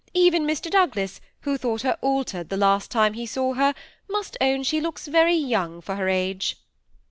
[0.15, 0.67] even Mr.
[0.71, 3.75] Douglas, who thought her altered the last time he saw her,
[4.09, 6.57] must own she looks very young for her age."